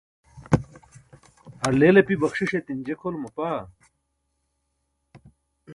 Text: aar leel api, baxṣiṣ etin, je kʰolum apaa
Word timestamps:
aar 1.63 1.73
leel 1.79 1.99
api, 2.01 2.15
baxṣiṣ 2.21 2.51
etin, 2.59 2.79
je 2.85 2.93
kʰolum 2.99 3.25
apaa 3.29 3.59